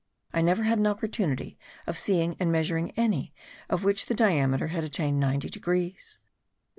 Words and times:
I 0.33 0.41
never 0.41 0.63
had 0.63 0.79
an 0.79 0.87
opportunity 0.87 1.59
of 1.85 1.95
seeing 1.95 2.35
and 2.39 2.51
measuring 2.51 2.89
any* 2.97 3.35
of 3.69 3.83
which 3.83 4.07
the 4.07 4.15
diameter 4.15 4.69
had 4.69 4.83
attained 4.83 5.19
90 5.19 5.47
degrees. 5.49 6.17